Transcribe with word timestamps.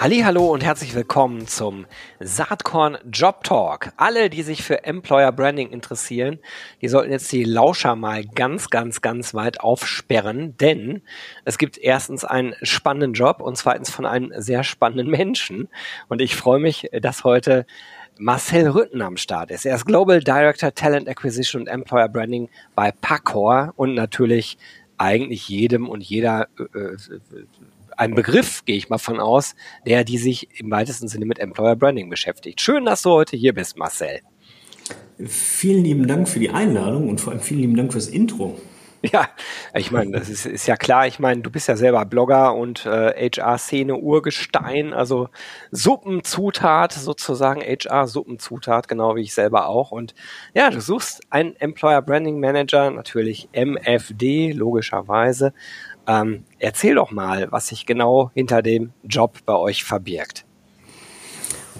Hallo 0.00 0.52
und 0.52 0.62
herzlich 0.62 0.94
willkommen 0.94 1.48
zum 1.48 1.84
Saatkorn 2.20 2.98
Job 3.10 3.42
Talk. 3.42 3.90
Alle, 3.96 4.30
die 4.30 4.42
sich 4.42 4.62
für 4.62 4.84
Employer 4.84 5.32
Branding 5.32 5.70
interessieren, 5.70 6.38
die 6.80 6.86
sollten 6.86 7.10
jetzt 7.10 7.32
die 7.32 7.42
Lauscher 7.42 7.96
mal 7.96 8.24
ganz, 8.24 8.70
ganz, 8.70 9.00
ganz 9.00 9.34
weit 9.34 9.58
aufsperren, 9.58 10.56
denn 10.58 11.02
es 11.44 11.58
gibt 11.58 11.78
erstens 11.78 12.24
einen 12.24 12.54
spannenden 12.62 13.12
Job 13.12 13.40
und 13.40 13.56
zweitens 13.56 13.90
von 13.90 14.06
einem 14.06 14.32
sehr 14.36 14.62
spannenden 14.62 15.10
Menschen. 15.10 15.68
Und 16.06 16.20
ich 16.20 16.36
freue 16.36 16.60
mich, 16.60 16.88
dass 17.02 17.24
heute 17.24 17.66
Marcel 18.18 18.68
Rütten 18.68 19.02
am 19.02 19.16
Start 19.16 19.50
ist. 19.50 19.66
Er 19.66 19.74
ist 19.74 19.84
Global 19.84 20.20
Director 20.20 20.72
Talent 20.72 21.08
Acquisition 21.08 21.62
und 21.62 21.68
Employer 21.68 22.08
Branding 22.08 22.48
bei 22.76 22.92
Pacor 22.92 23.72
und 23.74 23.94
natürlich 23.94 24.58
eigentlich 24.96 25.48
jedem 25.48 25.88
und 25.88 26.04
jeder 26.04 26.46
äh, 26.56 26.78
äh 26.78 26.96
ein 27.98 28.14
Begriff, 28.14 28.64
gehe 28.64 28.76
ich 28.76 28.88
mal 28.88 28.98
von 28.98 29.20
aus, 29.20 29.54
der 29.84 30.04
die 30.04 30.18
sich 30.18 30.60
im 30.60 30.70
weitesten 30.70 31.08
Sinne 31.08 31.26
mit 31.26 31.38
Employer 31.38 31.76
Branding 31.76 32.08
beschäftigt. 32.08 32.60
Schön, 32.60 32.84
dass 32.84 33.02
du 33.02 33.10
heute 33.10 33.36
hier 33.36 33.52
bist, 33.52 33.76
Marcel. 33.76 34.20
Vielen 35.26 35.84
lieben 35.84 36.06
Dank 36.06 36.28
für 36.28 36.38
die 36.38 36.50
Einladung 36.50 37.08
und 37.08 37.20
vor 37.20 37.32
allem 37.32 37.42
vielen 37.42 37.60
lieben 37.60 37.76
Dank 37.76 37.92
fürs 37.92 38.06
Intro. 38.06 38.58
Ja, 39.00 39.28
ich 39.74 39.92
meine, 39.92 40.18
das 40.18 40.28
ist, 40.28 40.44
ist 40.44 40.66
ja 40.66 40.76
klar. 40.76 41.06
Ich 41.06 41.20
meine, 41.20 41.40
du 41.40 41.50
bist 41.50 41.68
ja 41.68 41.76
selber 41.76 42.04
Blogger 42.04 42.56
und 42.56 42.84
äh, 42.84 43.30
HR-Szene 43.30 43.96
Urgestein, 43.96 44.92
also 44.92 45.28
Suppenzutat 45.70 46.94
sozusagen, 46.94 47.60
HR-Suppenzutat, 47.60 48.88
genau 48.88 49.14
wie 49.14 49.22
ich 49.22 49.34
selber 49.34 49.68
auch. 49.68 49.92
Und 49.92 50.14
ja, 50.52 50.70
du 50.70 50.80
suchst 50.80 51.20
einen 51.30 51.54
Employer 51.56 52.02
Branding 52.02 52.40
Manager, 52.40 52.90
natürlich 52.90 53.48
MFD, 53.52 54.50
logischerweise. 54.50 55.52
Ähm, 56.08 56.44
erzähl 56.58 56.94
doch 56.94 57.10
mal, 57.10 57.52
was 57.52 57.68
sich 57.68 57.84
genau 57.84 58.30
hinter 58.34 58.62
dem 58.62 58.92
Job 59.04 59.38
bei 59.44 59.54
euch 59.54 59.84
verbirgt. 59.84 60.46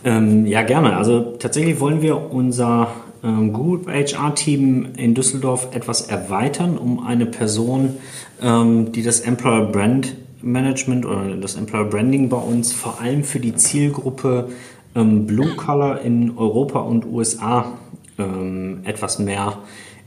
Ähm, 0.05 0.47
ja, 0.47 0.62
gerne. 0.62 0.97
Also 0.97 1.37
tatsächlich 1.39 1.81
wollen 1.81 2.03
wir 2.03 2.31
unser 2.31 2.93
ähm, 3.25 3.53
Group 3.55 3.89
HR-Team 3.89 4.91
in 4.97 5.15
Düsseldorf 5.15 5.69
etwas 5.75 6.03
erweitern, 6.03 6.77
um 6.77 7.05
eine 7.05 7.25
Person, 7.25 7.97
ähm, 8.43 8.93
die 8.93 9.03
das 9.03 9.20
Employer 9.20 9.67
Brand 9.67 10.15
Management 10.42 11.05
oder 11.05 11.35
das 11.37 11.57
Employer 11.57 11.87
Branding 11.87 12.29
bei 12.29 12.37
uns 12.37 12.73
vor 12.73 13.01
allem 13.01 13.25
für 13.25 13.41
die 13.41 13.57
Zielgruppe 13.57 14.51
ähm, 14.95 15.27
Blue 15.27 15.57
Color 15.57 16.03
in 16.03 16.37
Europa 16.37 16.81
und 16.81 17.07
USA 17.07 17.73
ähm, 18.19 18.81
etwas 18.85 19.19
mehr 19.19 19.59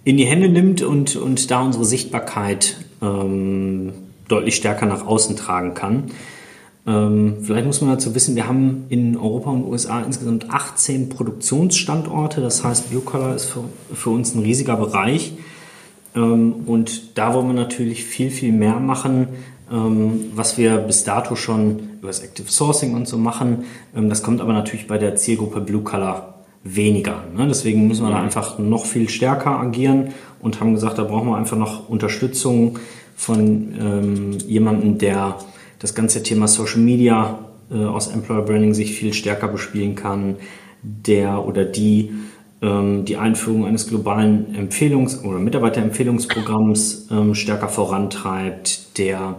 in 0.04 0.18
die 0.18 0.26
Hände 0.26 0.48
nimmt 0.48 0.82
und, 0.84 1.16
und 1.16 1.52
da 1.52 1.62
unsere 1.62 1.86
Sichtbarkeit 1.86 2.78
ähm, 3.02 3.94
deutlich 4.32 4.56
stärker 4.56 4.86
nach 4.86 5.06
außen 5.06 5.36
tragen 5.36 5.74
kann. 5.74 6.12
Ähm, 6.88 7.38
vielleicht 7.44 7.68
muss 7.68 7.82
man 7.82 7.92
dazu 7.92 8.16
wissen, 8.16 8.36
wir 8.36 8.48
haben 8.48 8.86
in 8.90 9.16
Europa 9.16 9.52
und 9.52 9.66
USA 9.66 10.02
insgesamt 10.02 10.50
18 10.50 11.10
Produktionsstandorte. 11.10 12.42
Das 12.42 12.64
heißt, 12.64 12.90
Blue 12.90 13.02
Collar 13.02 13.36
ist 13.36 13.46
für, 13.46 13.64
für 13.94 14.10
uns 14.10 14.34
ein 14.34 14.42
riesiger 14.42 14.78
Bereich. 14.78 15.34
Ähm, 16.16 16.54
und 16.66 17.18
da 17.18 17.34
wollen 17.34 17.48
wir 17.48 17.54
natürlich 17.54 18.04
viel, 18.04 18.32
viel 18.32 18.52
mehr 18.52 18.80
machen, 18.80 19.28
ähm, 19.72 20.32
was 20.36 20.58
wir 20.58 20.78
bis 20.78 21.04
dato 21.04 21.36
schon 21.36 21.80
über 22.00 22.08
das 22.08 22.22
Active 22.22 22.52
Sourcing 22.52 22.96
und 22.96 23.08
so 23.08 23.18
machen. 23.18 23.66
Ähm, 23.96 24.10
das 24.10 24.24
kommt 24.24 24.42
aber 24.42 24.54
natürlich 24.54 24.88
bei 24.88 24.98
der 24.98 25.16
Zielgruppe 25.16 25.62
Blue 25.62 25.84
Collar 25.84 26.32
weniger. 26.64 27.24
Ne? 27.36 27.48
Deswegen 27.48 27.88
müssen 27.88 28.06
wir 28.06 28.12
da 28.12 28.22
einfach 28.22 28.60
noch 28.60 28.86
viel 28.86 29.08
stärker 29.10 29.60
agieren 29.60 30.10
und 30.42 30.60
haben 30.60 30.74
gesagt, 30.74 30.98
da 30.98 31.04
brauchen 31.04 31.30
wir 31.30 31.38
einfach 31.38 31.58
noch 31.58 31.90
Unterstützung 31.90 32.80
von 33.22 33.76
ähm, 33.80 34.32
jemandem, 34.48 34.98
der 34.98 35.38
das 35.78 35.94
ganze 35.94 36.24
Thema 36.24 36.48
Social 36.48 36.80
Media 36.80 37.38
äh, 37.70 37.76
aus 37.76 38.08
Employer 38.08 38.42
Branding 38.42 38.74
sich 38.74 38.94
viel 38.94 39.14
stärker 39.14 39.48
bespielen 39.48 39.94
kann, 39.94 40.38
der 40.82 41.46
oder 41.46 41.64
die 41.64 42.10
ähm, 42.64 43.06
die 43.06 43.18
Einführung 43.18 43.68
eines 43.68 43.88
globalen 43.88 44.56
Empfehlungs- 44.56 45.24
oder 45.24 45.38
Mitarbeiterempfehlungsprogramms 45.38 47.10
ähm, 47.12 47.36
stärker 47.36 47.70
vorantreibt, 47.70 48.98
der 48.98 49.36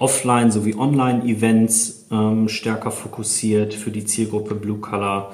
Offline- 0.00 0.50
sowie 0.50 0.74
Online-Events 0.74 2.08
ähm, 2.10 2.48
stärker 2.48 2.90
fokussiert 2.90 3.72
für 3.72 3.92
die 3.92 4.04
Zielgruppe 4.04 4.56
Blue 4.56 4.78
Color. 4.78 5.32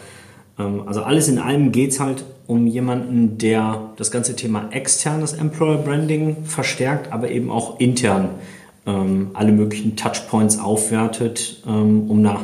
Ähm, 0.58 0.82
also 0.86 1.04
alles 1.04 1.28
in 1.28 1.38
allem 1.38 1.72
geht 1.72 1.92
es 1.92 2.00
halt 2.00 2.26
um 2.48 2.66
jemanden, 2.66 3.36
der 3.36 3.90
das 3.96 4.10
ganze 4.10 4.34
Thema 4.34 4.70
externes 4.72 5.34
Employer 5.34 5.76
Branding 5.76 6.44
verstärkt, 6.44 7.12
aber 7.12 7.30
eben 7.30 7.50
auch 7.50 7.78
intern 7.78 8.30
ähm, 8.86 9.30
alle 9.34 9.52
möglichen 9.52 9.96
Touchpoints 9.96 10.58
aufwertet, 10.58 11.62
ähm, 11.68 12.10
um 12.10 12.22
nach, 12.22 12.40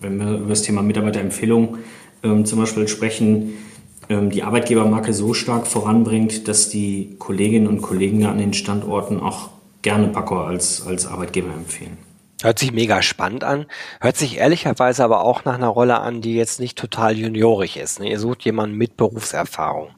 wenn 0.00 0.16
wir 0.18 0.38
über 0.38 0.48
das 0.48 0.62
Thema 0.62 0.82
Mitarbeiterempfehlung 0.82 1.76
ähm, 2.22 2.46
zum 2.46 2.58
Beispiel 2.58 2.88
sprechen, 2.88 3.50
ähm, 4.08 4.30
die 4.30 4.44
Arbeitgebermarke 4.44 5.12
so 5.12 5.34
stark 5.34 5.66
voranbringt, 5.66 6.48
dass 6.48 6.70
die 6.70 7.16
Kolleginnen 7.18 7.66
und 7.66 7.82
Kollegen 7.82 8.24
an 8.24 8.38
den 8.38 8.54
Standorten 8.54 9.20
auch 9.20 9.50
gerne 9.82 10.08
Packer 10.08 10.46
als, 10.46 10.86
als 10.86 11.06
Arbeitgeber 11.06 11.52
empfehlen. 11.52 11.98
Hört 12.42 12.58
sich 12.58 12.72
mega 12.72 13.02
spannend 13.02 13.44
an. 13.44 13.66
Hört 14.00 14.16
sich 14.16 14.38
ehrlicherweise 14.38 15.04
aber 15.04 15.24
auch 15.24 15.44
nach 15.44 15.54
einer 15.54 15.68
Rolle 15.68 16.00
an, 16.00 16.20
die 16.20 16.34
jetzt 16.34 16.60
nicht 16.60 16.76
total 16.76 17.16
juniorig 17.16 17.76
ist. 17.76 18.00
Ne? 18.00 18.10
Ihr 18.10 18.18
sucht 18.18 18.44
jemanden 18.44 18.76
mit 18.76 18.96
Berufserfahrung. 18.96 19.88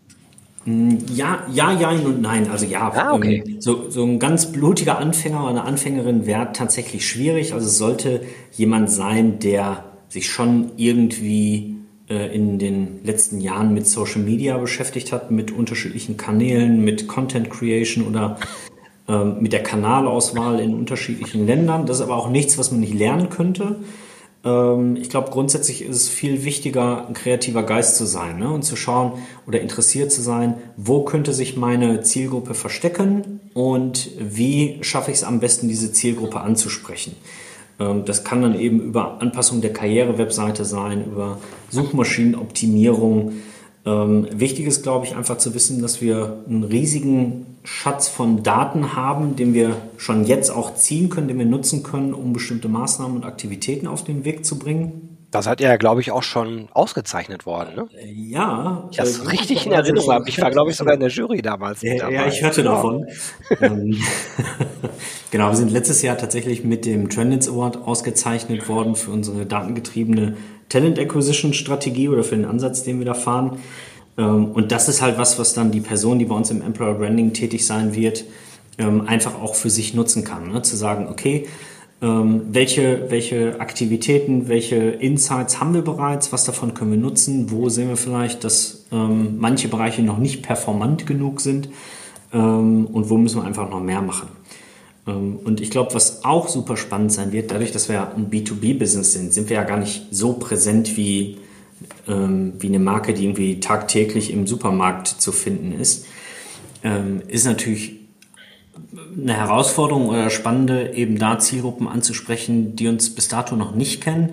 Mm, 0.65 0.97
ja, 1.15 1.47
ja, 1.53 1.73
ja 1.73 1.91
und 1.91 2.21
nein. 2.21 2.51
Also 2.51 2.67
ja, 2.67 2.93
ah, 2.95 3.13
okay. 3.15 3.43
ähm, 3.47 3.61
so, 3.61 3.91
so 3.91 4.05
ein 4.05 4.19
ganz 4.19 4.53
blutiger 4.53 4.99
Anfänger 4.99 5.41
oder 5.41 5.51
eine 5.51 5.65
Anfängerin 5.65 6.27
wäre 6.27 6.53
tatsächlich 6.53 7.09
schwierig. 7.09 7.55
Also 7.55 7.67
es 7.67 7.79
sollte 7.79 8.23
jemand 8.53 8.91
sein, 8.91 9.39
der 9.39 9.85
sich 10.09 10.31
schon 10.31 10.73
irgendwie 10.77 11.77
äh, 12.09 12.35
in 12.35 12.59
den 12.59 13.03
letzten 13.05 13.41
Jahren 13.41 13.73
mit 13.73 13.87
Social 13.87 14.21
Media 14.21 14.59
beschäftigt 14.59 15.13
hat, 15.13 15.31
mit 15.31 15.51
unterschiedlichen 15.51 16.17
Kanälen, 16.17 16.85
mit 16.85 17.09
Content 17.09 17.49
Creation 17.51 18.07
oder 18.07 18.39
ähm, 19.07 19.37
mit 19.41 19.53
der 19.53 19.63
Kanalauswahl 19.63 20.61
in 20.61 20.75
unterschiedlichen 20.75 21.47
Ländern. 21.47 21.85
Das 21.85 21.99
ist 21.99 22.03
aber 22.03 22.17
auch 22.17 22.31
nichts, 22.31 22.57
was 22.57 22.71
man 22.71 22.81
nicht 22.81 22.95
lernen 22.95 23.29
könnte. 23.29 23.77
Ähm, 24.45 24.97
ich 24.97 25.11
glaube, 25.11 25.31
grundsätzlich 25.31 25.83
ist 25.83 25.97
es 25.97 26.09
viel 26.09 26.45
wichtiger, 26.45 27.07
ein 27.07 27.15
kreativer 27.15 27.65
Geist 27.65 27.97
zu 27.97 28.07
sein 28.07 28.39
ne? 28.39 28.51
und 28.51 28.63
zu 28.63 28.77
schauen 28.77 29.13
oder 29.47 29.61
interessiert 29.61 30.13
zu 30.13 30.23
sein, 30.23 30.55
wo 30.77 31.03
könnte 31.03 31.33
sich 31.33 31.57
meine 31.57 32.01
Zielgruppe 32.01 32.55
verstecken 32.55 33.41
und 33.53 34.11
wie 34.19 34.79
schaffe 34.83 35.11
ich 35.11 35.19
es 35.19 35.25
am 35.25 35.41
besten, 35.41 35.69
diese 35.69 35.93
Zielgruppe 35.93 36.41
anzusprechen. 36.41 37.15
Ähm, 37.79 38.05
das 38.07 38.25
kann 38.25 38.41
dann 38.41 38.59
eben 38.59 38.81
über 38.81 39.21
Anpassung 39.21 39.61
der 39.61 39.73
Karriere-Webseite 39.73 40.65
sein, 40.65 41.05
über 41.05 41.39
Suchmaschinenoptimierung. 41.71 43.33
Wichtig 43.87 44.65
ist, 44.67 44.83
glaube 44.83 45.05
ich, 45.05 45.15
einfach 45.15 45.37
zu 45.37 45.53
wissen, 45.53 45.83
dass 45.83 46.01
wir 46.01 46.43
einen 46.49 46.65
riesigen 46.65 47.54
Schatz 47.65 48.09
von 48.09 48.43
Daten 48.43 48.95
haben, 48.95 49.37
den 49.37 49.55
wir 49.55 49.77
schon 49.97 50.25
jetzt 50.25 50.51
auch 50.51 50.75
ziehen 50.75 51.09
können, 51.09 51.29
den 51.29 51.39
wir 51.39 51.47
nutzen 51.47 51.83
können, 51.83 52.13
um 52.13 52.35
bestimmte 52.35 52.69
Maßnahmen 52.69 53.17
und 53.17 53.25
Aktivitäten 53.25 53.87
auf 53.87 54.05
den 54.05 54.27
Weg 54.27 54.45
zu 54.45 54.59
bringen. 54.59 55.15
Das 55.31 55.49
hat 55.49 55.61
ja, 55.61 55.77
glaube 55.77 56.01
ich, 56.01 56.13
auch 56.13 56.23
schon 56.23 56.69
ausgezeichnet 56.75 57.45
worden. 57.45 57.75
Ne? 57.75 57.89
Äh, 57.99 58.13
ja. 58.13 58.89
Ich 58.93 59.01
habe 59.01 59.09
es 59.09 59.19
äh, 59.19 59.29
richtig 59.29 59.67
in 59.67 59.73
Erinnerung. 59.73 60.13
Habe. 60.13 60.29
Ich 60.29 60.41
war, 60.41 60.51
glaube 60.51 60.71
ich, 60.71 60.77
sogar 60.77 60.95
in 60.95 61.01
der 61.01 61.09
Jury 61.09 61.43
damals. 61.43 61.83
Ja, 61.83 61.97
dabei. 61.97 62.13
ja 62.13 62.27
ich 62.29 62.41
hörte 62.41 62.63
ja. 62.63 62.71
davon. 62.71 63.07
Ähm, 63.61 63.99
genau, 65.33 65.49
wir 65.49 65.57
sind 65.57 65.73
letztes 65.73 66.03
Jahr 66.03 66.17
tatsächlich 66.17 66.63
mit 66.63 66.85
dem 66.85 67.09
Trendits 67.09 67.49
Award 67.49 67.79
ausgezeichnet 67.79 68.69
worden 68.69 68.95
für 68.95 69.11
unsere 69.11 69.45
datengetriebene 69.45 70.37
Talent 70.69 71.01
Acquisition 71.01 71.53
Strategie 71.53 72.09
oder 72.09 72.23
für 72.23 72.37
den 72.37 72.45
Ansatz, 72.45 72.85
den 72.85 73.01
wir 73.01 73.07
da 73.07 73.15
fahren. 73.15 73.59
Ähm, 74.17 74.47
und 74.47 74.73
das 74.73 74.89
ist 74.89 75.03
halt 75.03 75.19
was, 75.19 75.39
was 75.39 75.55
dann 75.55 75.71
die 75.71 75.81
Person, 75.81 76.19
die 76.19 76.25
bei 76.25 76.35
uns 76.35 76.51
im 76.51 76.63
Employer 76.63 76.95
Branding 76.95 77.33
tätig 77.33 77.67
sein 77.67 77.95
wird, 77.95 78.25
ähm, 78.79 79.03
einfach 79.07 79.41
auch 79.41 79.55
für 79.55 79.71
sich 79.71 79.95
nutzen 79.95 80.25
kann. 80.25 80.53
Ne? 80.53 80.63
Zu 80.63 80.77
sagen, 80.77 81.09
okay, 81.11 81.47
ähm, 82.03 82.43
welche, 82.51 83.07
welche 83.11 83.61
Aktivitäten, 83.61 84.49
welche 84.49 84.77
Insights 84.77 85.61
haben 85.61 85.75
wir 85.75 85.83
bereits, 85.83 86.33
was 86.33 86.45
davon 86.45 86.75
können 86.75 86.91
wir 86.91 86.99
nutzen, 86.99 87.51
wo 87.51 87.69
sehen 87.69 87.89
wir 87.89 87.97
vielleicht, 87.97 88.45
dass 88.45 88.87
manche 88.91 89.67
Bereiche 89.67 90.03
noch 90.03 90.19
nicht 90.19 90.43
performant 90.43 91.05
genug 91.05 91.41
sind 91.41 91.69
und 92.31 93.11
wo 93.11 93.17
müssen 93.17 93.41
wir 93.41 93.45
einfach 93.45 93.69
noch 93.69 93.81
mehr 93.81 94.03
machen. 94.03 94.29
Und 95.05 95.61
ich 95.61 95.71
glaube, 95.71 95.95
was 95.95 96.25
auch 96.25 96.47
super 96.47 96.77
spannend 96.77 97.11
sein 97.11 97.33
wird, 97.33 97.51
dadurch, 97.51 97.73
dass 97.73 97.89
wir 97.89 98.15
ein 98.15 98.31
B2B-Business 98.31 99.13
sind, 99.13 99.33
sind 99.33 99.49
wir 99.49 99.57
ja 99.57 99.65
gar 99.65 99.79
nicht 99.79 100.07
so 100.13 100.35
präsent 100.35 100.97
wie, 100.97 101.39
ähm, 102.09 102.55
wie 102.59 102.69
eine 102.69 102.79
Marke, 102.79 103.15
die 103.15 103.25
irgendwie 103.25 103.61
tagtäglich 103.61 104.33
im 104.33 104.47
Supermarkt 104.47 105.09
zu 105.09 105.33
finden 105.33 105.73
ist. 105.73 106.07
Ähm, 106.83 107.23
ist 107.29 107.47
natürlich 107.47 107.97
eine 109.17 109.35
Herausforderung 109.35 110.09
oder 110.09 110.31
spannende, 110.31 110.95
eben 110.95 111.19
da 111.19 111.39
Zielgruppen 111.39 111.89
anzusprechen, 111.89 112.77
die 112.77 112.89
uns 112.89 113.15
bis 113.15 113.29
dato 113.29 113.57
noch 113.57 113.75
nicht 113.75 114.03
kennen. 114.03 114.31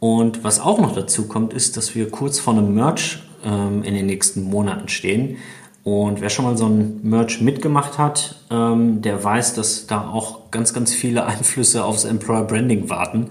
Und 0.00 0.44
was 0.44 0.60
auch 0.60 0.80
noch 0.80 0.94
dazu 0.94 1.26
kommt, 1.26 1.52
ist, 1.52 1.76
dass 1.76 1.94
wir 1.94 2.10
kurz 2.10 2.38
vor 2.38 2.54
einem 2.54 2.74
Merch 2.74 3.22
ähm, 3.44 3.82
in 3.82 3.94
den 3.94 4.06
nächsten 4.06 4.42
Monaten 4.42 4.88
stehen. 4.88 5.38
Und 5.88 6.20
wer 6.20 6.28
schon 6.28 6.44
mal 6.44 6.56
so 6.56 6.66
ein 6.66 7.00
Merch 7.02 7.40
mitgemacht 7.40 7.96
hat, 7.96 8.36
ähm, 8.50 9.00
der 9.00 9.22
weiß, 9.22 9.54
dass 9.54 9.86
da 9.86 10.08
auch 10.08 10.50
ganz, 10.50 10.74
ganz 10.74 10.92
viele 10.92 11.24
Einflüsse 11.26 11.84
aufs 11.84 12.04
Employer 12.04 12.44
Branding 12.44 12.90
warten, 12.90 13.28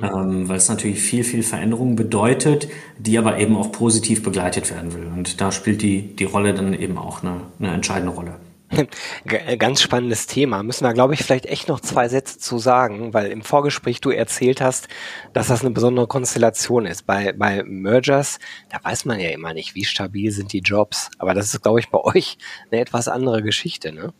mhm. 0.00 0.04
ähm, 0.04 0.48
weil 0.48 0.56
es 0.56 0.68
natürlich 0.68 1.00
viel, 1.00 1.22
viel 1.22 1.42
Veränderung 1.42 1.94
bedeutet, 1.94 2.68
die 2.98 3.18
aber 3.18 3.38
eben 3.38 3.56
auch 3.56 3.70
positiv 3.70 4.22
begleitet 4.22 4.70
werden 4.70 4.94
will. 4.94 5.06
Und 5.14 5.40
da 5.40 5.52
spielt 5.52 5.82
die, 5.82 6.16
die 6.16 6.24
Rolle 6.24 6.54
dann 6.54 6.74
eben 6.74 6.98
auch 6.98 7.22
eine, 7.22 7.42
eine 7.58 7.72
entscheidende 7.72 8.14
Rolle. 8.14 8.34
Ganz 9.58 9.82
spannendes 9.82 10.26
Thema. 10.26 10.62
Müssen 10.62 10.84
wir, 10.84 10.92
glaube 10.92 11.14
ich, 11.14 11.22
vielleicht 11.22 11.46
echt 11.46 11.68
noch 11.68 11.80
zwei 11.80 12.08
Sätze 12.08 12.38
zu 12.38 12.58
sagen, 12.58 13.12
weil 13.12 13.30
im 13.30 13.42
Vorgespräch 13.42 14.00
du 14.00 14.10
erzählt 14.10 14.60
hast, 14.60 14.88
dass 15.32 15.48
das 15.48 15.62
eine 15.62 15.70
besondere 15.70 16.06
Konstellation 16.06 16.86
ist. 16.86 17.06
Bei, 17.06 17.32
bei 17.32 17.62
Mergers, 17.64 18.38
da 18.70 18.78
weiß 18.82 19.04
man 19.04 19.20
ja 19.20 19.30
immer 19.30 19.54
nicht, 19.54 19.74
wie 19.74 19.84
stabil 19.84 20.30
sind 20.30 20.52
die 20.52 20.60
Jobs. 20.60 21.10
Aber 21.18 21.34
das 21.34 21.52
ist, 21.52 21.62
glaube 21.62 21.80
ich, 21.80 21.90
bei 21.90 22.00
euch 22.00 22.38
eine 22.70 22.80
etwas 22.80 23.08
andere 23.08 23.42
Geschichte, 23.42 23.92
ne? 23.92 24.12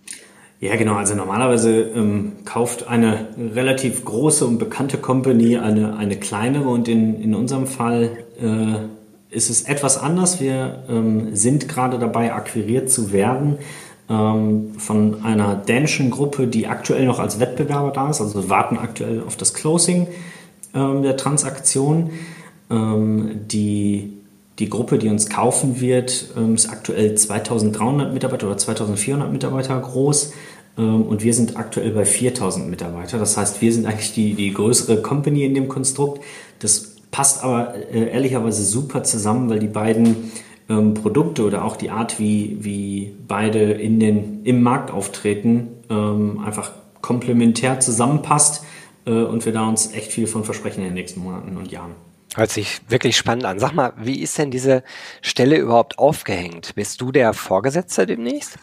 Ja, 0.60 0.76
genau. 0.76 0.94
Also 0.94 1.16
normalerweise 1.16 1.80
ähm, 1.80 2.34
kauft 2.44 2.86
eine 2.86 3.30
relativ 3.36 4.04
große 4.04 4.46
und 4.46 4.58
bekannte 4.58 4.96
Company 4.96 5.58
eine, 5.58 5.96
eine 5.96 6.16
kleinere 6.16 6.68
und 6.68 6.86
in, 6.86 7.20
in 7.20 7.34
unserem 7.34 7.66
Fall 7.66 8.18
äh, 8.40 9.34
ist 9.34 9.50
es 9.50 9.62
etwas 9.62 9.98
anders. 9.98 10.40
Wir 10.40 10.84
ähm, 10.88 11.34
sind 11.34 11.68
gerade 11.68 11.98
dabei, 11.98 12.32
akquiriert 12.32 12.90
zu 12.90 13.12
werden 13.12 13.58
von 14.08 15.24
einer 15.24 15.54
dänischen 15.54 16.10
Gruppe, 16.10 16.46
die 16.46 16.66
aktuell 16.66 17.06
noch 17.06 17.18
als 17.18 17.40
Wettbewerber 17.40 17.92
da 17.92 18.10
ist. 18.10 18.20
Also 18.20 18.42
wir 18.42 18.50
warten 18.50 18.76
aktuell 18.76 19.22
auf 19.26 19.36
das 19.36 19.54
Closing 19.54 20.06
ähm, 20.74 21.02
der 21.02 21.16
Transaktion. 21.16 22.10
Ähm, 22.70 23.40
die, 23.46 24.12
die 24.58 24.68
Gruppe, 24.68 24.98
die 24.98 25.08
uns 25.08 25.28
kaufen 25.28 25.80
wird, 25.80 26.32
ähm, 26.36 26.54
ist 26.54 26.68
aktuell 26.68 27.14
2300 27.14 28.12
Mitarbeiter 28.12 28.46
oder 28.46 28.58
2400 28.58 29.32
Mitarbeiter 29.32 29.78
groß. 29.78 30.32
Ähm, 30.78 31.02
und 31.02 31.22
wir 31.22 31.34
sind 31.34 31.56
aktuell 31.56 31.90
bei 31.90 32.04
4000 32.04 32.68
Mitarbeiter. 32.68 33.18
Das 33.18 33.36
heißt, 33.36 33.60
wir 33.60 33.72
sind 33.72 33.86
eigentlich 33.86 34.14
die, 34.14 34.34
die 34.34 34.52
größere 34.52 35.02
Company 35.02 35.44
in 35.44 35.54
dem 35.54 35.68
Konstrukt. 35.68 36.22
Das 36.58 36.96
passt 37.10 37.44
aber 37.44 37.74
äh, 37.92 38.10
ehrlicherweise 38.10 38.64
super 38.64 39.04
zusammen, 39.04 39.50
weil 39.50 39.58
die 39.58 39.68
beiden 39.68 40.32
ähm, 40.68 40.94
Produkte 40.94 41.44
oder 41.44 41.64
auch 41.64 41.76
die 41.76 41.90
Art, 41.90 42.18
wie, 42.18 42.58
wie 42.60 43.14
beide 43.26 43.72
in 43.72 44.00
den, 44.00 44.44
im 44.44 44.62
Markt 44.62 44.90
auftreten, 44.90 45.68
ähm, 45.90 46.42
einfach 46.44 46.72
komplementär 47.00 47.80
zusammenpasst 47.80 48.64
äh, 49.06 49.10
und 49.10 49.44
wir 49.44 49.52
da 49.52 49.68
uns 49.68 49.92
echt 49.92 50.12
viel 50.12 50.26
von 50.26 50.44
versprechen 50.44 50.80
in 50.80 50.86
den 50.86 50.94
nächsten 50.94 51.20
Monaten 51.20 51.56
und 51.56 51.70
Jahren. 51.70 51.92
Hört 52.34 52.50
sich 52.50 52.80
wirklich 52.88 53.16
spannend 53.16 53.44
an. 53.44 53.58
Sag 53.58 53.74
mal, 53.74 53.92
wie 53.98 54.20
ist 54.20 54.38
denn 54.38 54.50
diese 54.50 54.82
Stelle 55.20 55.58
überhaupt 55.58 55.98
aufgehängt? 55.98 56.74
Bist 56.74 57.00
du 57.00 57.12
der 57.12 57.34
Vorgesetzte 57.34 58.06
demnächst? 58.06 58.58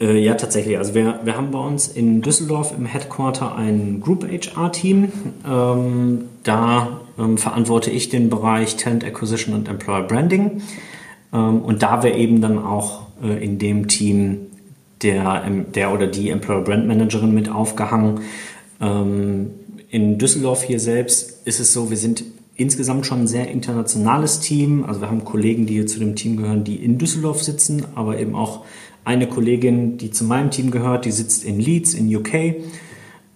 Äh, 0.00 0.18
ja, 0.18 0.34
tatsächlich. 0.34 0.78
Also 0.78 0.94
wir, 0.94 1.20
wir 1.24 1.36
haben 1.36 1.50
bei 1.50 1.58
uns 1.58 1.88
in 1.88 2.22
Düsseldorf 2.22 2.72
im 2.76 2.86
Headquarter 2.86 3.56
ein 3.56 4.00
Group 4.00 4.24
HR-Team. 4.24 5.12
Ähm, 5.48 6.28
da 6.44 7.00
ähm, 7.18 7.38
verantworte 7.38 7.90
ich 7.90 8.08
den 8.08 8.30
Bereich 8.30 8.76
Talent 8.76 9.04
Acquisition 9.04 9.54
und 9.54 9.68
Employer 9.68 10.02
Branding. 10.02 10.62
Ähm, 11.32 11.62
und 11.62 11.82
da 11.82 12.02
wäre 12.02 12.16
eben 12.16 12.40
dann 12.40 12.58
auch 12.58 13.02
äh, 13.22 13.44
in 13.44 13.58
dem 13.58 13.88
Team 13.88 14.38
der, 15.02 15.42
der 15.74 15.92
oder 15.92 16.06
die 16.06 16.30
Employer 16.30 16.62
Brand 16.62 16.86
Managerin 16.86 17.34
mit 17.34 17.48
aufgehangen. 17.48 18.20
Ähm, 18.80 19.50
in 19.90 20.18
Düsseldorf 20.18 20.62
hier 20.62 20.80
selbst 20.80 21.46
ist 21.46 21.60
es 21.60 21.72
so, 21.72 21.90
wir 21.90 21.96
sind 21.96 22.24
insgesamt 22.54 23.06
schon 23.06 23.22
ein 23.22 23.26
sehr 23.26 23.50
internationales 23.50 24.40
Team. 24.40 24.84
Also 24.84 25.00
wir 25.00 25.10
haben 25.10 25.24
Kollegen, 25.24 25.66
die 25.66 25.74
hier 25.74 25.86
zu 25.86 25.98
dem 25.98 26.16
Team 26.16 26.36
gehören, 26.36 26.64
die 26.64 26.76
in 26.76 26.98
Düsseldorf 26.98 27.42
sitzen, 27.42 27.84
aber 27.94 28.18
eben 28.18 28.34
auch 28.34 28.64
eine 29.04 29.26
Kollegin, 29.26 29.98
die 29.98 30.10
zu 30.10 30.24
meinem 30.24 30.50
Team 30.50 30.70
gehört, 30.70 31.04
die 31.04 31.10
sitzt 31.10 31.44
in 31.44 31.58
Leeds 31.58 31.94
in 31.94 32.14
UK. 32.14 32.56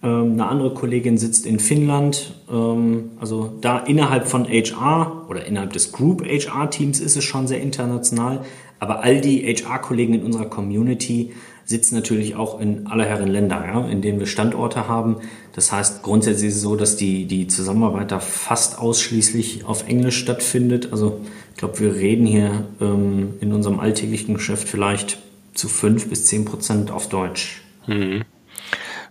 Ähm, 0.03 0.33
eine 0.33 0.47
andere 0.47 0.73
Kollegin 0.73 1.17
sitzt 1.17 1.45
in 1.45 1.59
Finnland. 1.59 2.35
Ähm, 2.51 3.11
also 3.19 3.51
da 3.61 3.79
innerhalb 3.79 4.27
von 4.27 4.45
HR 4.45 5.25
oder 5.29 5.45
innerhalb 5.45 5.73
des 5.73 5.91
Group 5.91 6.23
HR-Teams 6.23 6.99
ist 6.99 7.17
es 7.17 7.23
schon 7.23 7.47
sehr 7.47 7.61
international. 7.61 8.41
Aber 8.79 9.03
all 9.03 9.21
die 9.21 9.41
HR-Kollegen 9.43 10.13
in 10.13 10.23
unserer 10.23 10.45
Community 10.45 11.31
sitzen 11.65 11.95
natürlich 11.95 12.35
auch 12.35 12.61
in 12.61 12.87
aller 12.87 13.05
Herren 13.05 13.27
Länder, 13.27 13.63
ja, 13.65 13.85
in 13.87 14.01
denen 14.01 14.19
wir 14.19 14.27
Standorte 14.27 14.87
haben. 14.87 15.17
Das 15.53 15.71
heißt, 15.71 16.03
grundsätzlich 16.03 16.49
ist 16.49 16.57
es 16.57 16.61
so, 16.61 16.75
dass 16.75 16.95
die, 16.95 17.25
die 17.25 17.47
Zusammenarbeit 17.47 18.11
da 18.11 18.19
fast 18.19 18.79
ausschließlich 18.79 19.65
auf 19.65 19.87
Englisch 19.87 20.17
stattfindet. 20.17 20.89
Also 20.91 21.19
ich 21.51 21.57
glaube, 21.57 21.79
wir 21.79 21.95
reden 21.95 22.25
hier 22.25 22.67
ähm, 22.79 23.33
in 23.41 23.51
unserem 23.51 23.79
alltäglichen 23.79 24.35
Geschäft 24.35 24.69
vielleicht 24.69 25.17
zu 25.55 25.67
fünf 25.67 26.07
bis 26.07 26.25
zehn 26.25 26.45
Prozent 26.45 26.91
auf 26.91 27.09
Deutsch. 27.09 27.63
Mhm. 27.87 28.23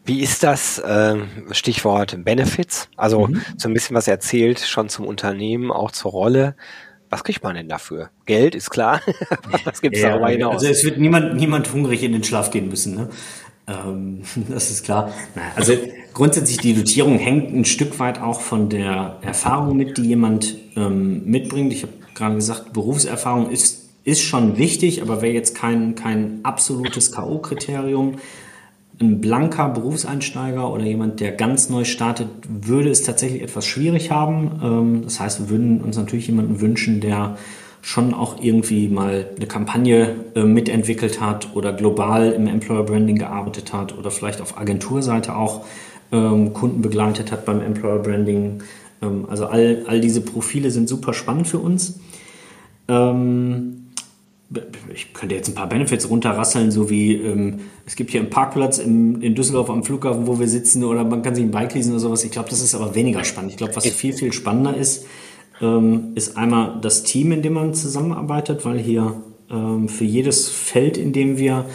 Wie 0.06 0.20
ist 0.20 0.44
das 0.44 0.78
äh, 0.78 1.16
Stichwort 1.50 2.24
Benefits? 2.24 2.88
Also 2.96 3.26
mhm. 3.26 3.42
so 3.56 3.68
ein 3.68 3.74
bisschen 3.74 3.96
was 3.96 4.06
erzählt 4.06 4.60
schon 4.60 4.88
zum 4.88 5.04
Unternehmen, 5.04 5.72
auch 5.72 5.90
zur 5.90 6.12
Rolle. 6.12 6.54
Was 7.10 7.24
kriegt 7.24 7.42
man 7.42 7.56
denn 7.56 7.68
dafür? 7.68 8.10
Geld 8.24 8.54
ist 8.54 8.70
klar. 8.70 9.00
was 9.64 9.80
gibt 9.80 9.96
es 9.96 10.02
ja, 10.02 10.10
darüber 10.10 10.28
hinaus? 10.28 10.54
Also 10.54 10.68
es 10.68 10.84
wird 10.84 10.98
niemand, 10.98 11.34
niemand 11.34 11.72
hungrig 11.72 12.04
in 12.04 12.12
den 12.12 12.22
Schlaf 12.22 12.52
gehen 12.52 12.68
müssen. 12.68 12.94
Ne? 12.94 13.10
Ähm, 13.66 14.22
das 14.48 14.70
ist 14.70 14.84
klar. 14.84 15.12
Naja, 15.34 15.48
also 15.56 15.72
grundsätzlich 16.14 16.58
die 16.58 16.74
Dotierung 16.74 17.18
hängt 17.18 17.52
ein 17.52 17.64
Stück 17.64 17.98
weit 17.98 18.20
auch 18.20 18.40
von 18.40 18.68
der 18.68 19.18
Erfahrung 19.22 19.76
mit, 19.76 19.98
die 19.98 20.02
jemand 20.02 20.56
ähm, 20.76 21.24
mitbringt. 21.24 21.72
Ich 21.72 21.82
habe 21.82 21.92
gerade 22.14 22.36
gesagt, 22.36 22.72
Berufserfahrung 22.72 23.50
ist, 23.50 23.90
ist 24.04 24.22
schon 24.22 24.56
wichtig, 24.56 25.02
aber 25.02 25.20
wäre 25.20 25.34
jetzt 25.34 25.56
kein, 25.56 25.96
kein 25.96 26.40
absolutes 26.44 27.10
K.O.-Kriterium 27.10 28.18
ein 29.00 29.20
blanker 29.20 29.68
Berufseinsteiger 29.68 30.72
oder 30.72 30.84
jemand, 30.84 31.20
der 31.20 31.32
ganz 31.32 31.68
neu 31.68 31.84
startet, 31.84 32.28
würde 32.48 32.88
es 32.88 33.02
tatsächlich 33.02 33.42
etwas 33.42 33.66
schwierig 33.66 34.10
haben. 34.10 34.60
Ähm, 34.62 35.02
das 35.04 35.20
heißt, 35.20 35.40
wir 35.40 35.48
würden 35.50 35.80
uns 35.82 35.96
natürlich 35.96 36.28
jemanden 36.28 36.60
wünschen, 36.60 37.00
der 37.00 37.36
schon 37.82 38.14
auch 38.14 38.42
irgendwie 38.42 38.88
mal 38.88 39.26
eine 39.36 39.46
Kampagne 39.46 40.16
äh, 40.34 40.42
mitentwickelt 40.42 41.20
hat 41.20 41.54
oder 41.54 41.72
global 41.72 42.32
im 42.32 42.46
Employer 42.46 42.82
Branding 42.84 43.16
gearbeitet 43.16 43.72
hat 43.72 43.96
oder 43.96 44.10
vielleicht 44.10 44.40
auf 44.40 44.58
Agenturseite 44.58 45.36
auch 45.36 45.64
ähm, 46.10 46.52
Kunden 46.52 46.82
begleitet 46.82 47.30
hat 47.30 47.44
beim 47.44 47.60
Employer 47.60 47.98
Branding. 47.98 48.62
Ähm, 49.02 49.26
also 49.28 49.46
all, 49.46 49.84
all 49.86 50.00
diese 50.00 50.22
Profile 50.22 50.70
sind 50.70 50.88
super 50.88 51.12
spannend 51.12 51.48
für 51.48 51.58
uns 51.58 52.00
ich 54.94 55.12
könnte 55.12 55.34
jetzt 55.34 55.48
ein 55.48 55.54
paar 55.54 55.68
Benefits 55.68 56.08
runterrasseln, 56.08 56.70
so 56.70 56.88
wie 56.88 57.14
ähm, 57.14 57.60
es 57.84 57.96
gibt 57.96 58.10
hier 58.10 58.20
einen 58.20 58.30
Parkplatz 58.30 58.78
im, 58.78 59.20
in 59.20 59.34
Düsseldorf 59.34 59.70
am 59.70 59.82
Flughafen, 59.82 60.26
wo 60.26 60.38
wir 60.38 60.46
sitzen, 60.46 60.84
oder 60.84 61.04
man 61.04 61.22
kann 61.22 61.34
sich 61.34 61.44
ein 61.44 61.50
Bike 61.50 61.74
leasen 61.74 61.92
oder 61.92 62.00
sowas. 62.00 62.22
Ich 62.24 62.30
glaube, 62.30 62.48
das 62.48 62.62
ist 62.62 62.74
aber 62.74 62.94
weniger 62.94 63.24
spannend. 63.24 63.50
Ich 63.50 63.56
glaube, 63.56 63.74
was 63.74 63.86
viel, 63.86 64.12
viel 64.12 64.32
spannender 64.32 64.76
ist, 64.76 65.04
ähm, 65.60 66.12
ist 66.14 66.36
einmal 66.36 66.78
das 66.80 67.02
Team, 67.02 67.32
in 67.32 67.42
dem 67.42 67.54
man 67.54 67.74
zusammenarbeitet, 67.74 68.64
weil 68.64 68.78
hier 68.78 69.20
ähm, 69.50 69.88
für 69.88 70.04
jedes 70.04 70.48
Feld, 70.48 70.96
in 70.96 71.12
dem 71.12 71.38
wir 71.38 71.66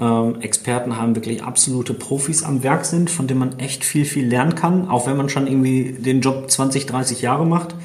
ähm, 0.00 0.40
Experten 0.40 0.96
haben, 0.96 1.14
wirklich 1.14 1.42
absolute 1.42 1.94
Profis 1.94 2.42
am 2.42 2.62
Werk 2.62 2.84
sind, 2.86 3.08
von 3.08 3.28
denen 3.28 3.40
man 3.40 3.58
echt 3.58 3.84
viel, 3.84 4.04
viel 4.04 4.26
lernen 4.26 4.54
kann, 4.54 4.88
auch 4.88 5.06
wenn 5.06 5.16
man 5.16 5.28
schon 5.28 5.46
irgendwie 5.46 5.92
den 5.92 6.20
Job 6.20 6.50
20, 6.50 6.86
30 6.86 7.22
Jahre 7.22 7.46
macht. 7.46 7.76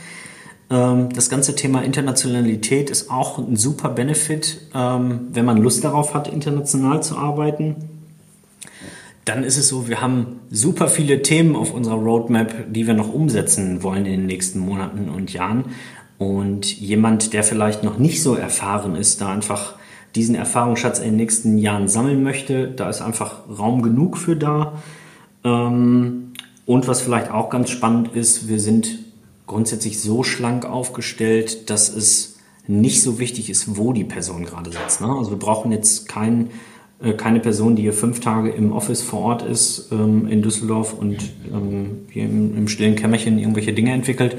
Ähm, 0.71 1.09
das 1.13 1.29
ganze 1.29 1.55
Thema 1.55 1.83
Internationalität 1.83 2.89
ist 2.89 3.11
auch 3.11 3.37
ein 3.37 3.57
super 3.57 3.89
Benefit, 3.89 4.61
ähm, 4.73 5.27
wenn 5.31 5.45
man 5.45 5.57
Lust 5.57 5.83
darauf 5.83 6.13
hat, 6.13 6.27
international 6.27 7.03
zu 7.03 7.17
arbeiten. 7.17 7.75
Dann 9.25 9.43
ist 9.43 9.57
es 9.57 9.67
so, 9.67 9.87
wir 9.87 10.01
haben 10.01 10.39
super 10.49 10.87
viele 10.87 11.21
Themen 11.21 11.55
auf 11.55 11.73
unserer 11.73 11.95
Roadmap, 11.95 12.73
die 12.73 12.87
wir 12.87 12.95
noch 12.95 13.13
umsetzen 13.13 13.83
wollen 13.83 14.05
in 14.05 14.13
den 14.13 14.25
nächsten 14.25 14.59
Monaten 14.59 15.09
und 15.09 15.31
Jahren. 15.31 15.65
Und 16.17 16.79
jemand, 16.79 17.33
der 17.33 17.43
vielleicht 17.43 17.83
noch 17.83 17.97
nicht 17.97 18.23
so 18.23 18.35
erfahren 18.35 18.95
ist, 18.95 19.21
da 19.21 19.31
einfach 19.31 19.75
diesen 20.15 20.35
Erfahrungsschatz 20.35 20.99
in 20.99 21.05
den 21.05 21.15
nächsten 21.17 21.57
Jahren 21.57 21.87
sammeln 21.87 22.23
möchte, 22.23 22.67
da 22.67 22.89
ist 22.89 23.01
einfach 23.01 23.41
Raum 23.57 23.81
genug 23.81 24.17
für 24.17 24.35
da. 24.35 24.81
Ähm, 25.43 26.33
und 26.65 26.87
was 26.87 27.01
vielleicht 27.01 27.31
auch 27.31 27.49
ganz 27.49 27.69
spannend 27.69 28.15
ist, 28.15 28.47
wir 28.47 28.59
sind 28.59 28.99
grundsätzlich 29.51 29.99
so 29.99 30.23
schlank 30.23 30.65
aufgestellt, 30.65 31.69
dass 31.69 31.93
es 31.93 32.37
nicht 32.67 33.03
so 33.03 33.19
wichtig 33.19 33.49
ist, 33.49 33.77
wo 33.77 33.91
die 33.91 34.05
Person 34.05 34.45
gerade 34.45 34.71
sitzt. 34.71 35.01
Ne? 35.01 35.07
Also 35.07 35.31
wir 35.31 35.37
brauchen 35.37 35.73
jetzt 35.73 36.07
kein, 36.07 36.51
äh, 37.03 37.11
keine 37.13 37.41
Person, 37.41 37.75
die 37.75 37.81
hier 37.81 37.91
fünf 37.91 38.21
Tage 38.21 38.49
im 38.49 38.71
Office 38.71 39.01
vor 39.01 39.19
Ort 39.19 39.41
ist 39.41 39.91
ähm, 39.91 40.25
in 40.27 40.41
Düsseldorf 40.41 40.93
und 40.93 41.17
ähm, 41.51 42.05
hier 42.09 42.23
im, 42.23 42.57
im, 42.57 42.67
stillen 42.69 42.95
Kämmerchen 42.95 43.37
irgendwelche 43.39 43.73
Dinge 43.73 43.91
entwickelt, 43.91 44.37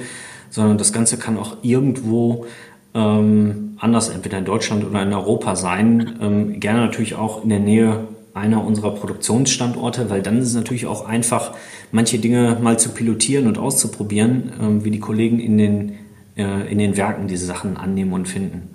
sondern 0.49 0.79
das 0.79 0.95
Ganze 0.95 1.19
kann 1.19 1.37
auch 1.37 1.59
irgendwo 1.61 2.47
ähm, 2.95 3.77
anders, 3.79 4.09
entweder 4.09 4.39
in 4.39 4.47
Deutschland 4.47 4.83
oder 4.83 5.03
in 5.03 5.13
Europa 5.13 5.57
sein. 5.57 6.19
Ähm, 6.23 6.59
gerne 6.59 6.81
natürlich 6.81 7.17
auch 7.17 7.43
in 7.43 7.51
der 7.51 7.61
Nähe 7.61 8.09
einer 8.35 8.65
unserer 8.65 8.95
Produktionsstandorte, 8.95 10.11
weil 10.11 10.23
dann 10.23 10.39
ist 10.39 10.49
es 10.49 10.55
natürlich 10.55 10.87
auch 10.87 11.07
einfach, 11.07 11.55
manche 11.91 12.19
Dinge 12.19 12.59
mal 12.61 12.79
zu 12.79 12.91
pilotieren 12.91 13.47
und 13.47 13.59
auszuprobieren, 13.59 14.53
ähm, 14.61 14.85
wie 14.85 14.91
die 14.91 15.01
Kollegen 15.01 15.39
in 15.39 15.59
den, 15.59 15.93
äh, 16.37 16.71
in 16.71 16.79
den 16.79 16.97
Werken 16.97 17.29
diese 17.29 17.47
Sachen 17.47 17.77
annehmen 17.77 18.13
und 18.13 18.29
finden. 18.29 18.71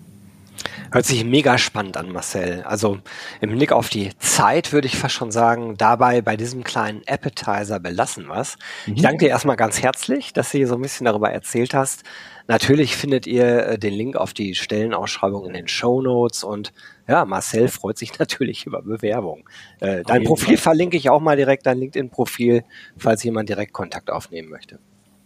Hört 0.92 1.06
sich 1.06 1.24
mega 1.24 1.58
spannend 1.58 1.98
an, 1.98 2.12
Marcel. 2.12 2.64
Also 2.64 3.00
im 3.42 3.52
Blick 3.52 3.72
auf 3.72 3.90
die 3.90 4.18
Zeit 4.20 4.74
würde 4.74 4.88
ich 4.88 4.98
fast 4.98 5.16
schon 5.16 5.32
sagen, 5.32 5.76
dabei 5.78 6.22
bei 6.22 6.38
diesem 6.38 6.64
kleinen 6.64 7.02
Appetizer 7.08 7.80
belassen 7.80 8.30
was. 8.30 8.58
Mhm. 8.86 8.94
Ich 8.96 9.02
danke 9.02 9.26
dir 9.26 9.30
erstmal 9.30 9.56
ganz 9.56 9.82
herzlich, 9.82 10.34
dass 10.34 10.52
du 10.52 10.58
hier 10.58 10.68
so 10.68 10.76
ein 10.76 10.82
bisschen 10.82 11.06
darüber 11.06 11.32
erzählt 11.32 11.74
hast. 11.74 12.04
Natürlich 12.48 12.96
findet 12.96 13.28
ihr 13.28 13.68
äh, 13.68 13.78
den 13.78 13.94
Link 13.94 14.16
auf 14.16 14.34
die 14.34 14.56
Stellenausschreibung 14.56 15.46
in 15.46 15.54
den 15.54 15.68
Show 15.68 16.02
Notes 16.02 16.44
und 16.44 16.72
ja, 17.08 17.26
Marcel 17.26 17.68
freut 17.68 17.98
sich 17.98 18.18
natürlich 18.20 18.66
über 18.66 18.82
Bewerbung. 18.82 19.50
Äh, 19.80 20.04
dein 20.04 20.24
Profil 20.24 20.58
Fall. 20.58 20.58
verlinke 20.58 20.98
ich 20.98 21.10
auch 21.10 21.20
mal 21.20 21.36
direkt, 21.36 21.66
dein 21.66 21.78
LinkedIn-Profil, 21.80 22.64
falls 22.98 23.24
jemand 23.24 23.50
direkt 23.50 23.74
Kontakt 23.74 24.10
aufnehmen 24.10 24.50
möchte. 24.50 24.80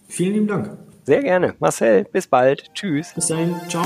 Vielen 0.07 0.33
lieben 0.33 0.47
Dank. 0.47 0.77
Sehr 1.03 1.21
gerne. 1.21 1.55
Marcel, 1.59 2.03
bis 2.05 2.27
bald. 2.27 2.73
Tschüss. 2.73 3.13
Bis 3.13 3.27
dahin. 3.27 3.55
Ciao. 3.67 3.85